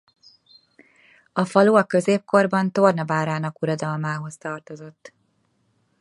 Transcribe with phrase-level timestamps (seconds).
[1.33, 5.13] A falu a középkorban Torna várának uradalmához tartozott.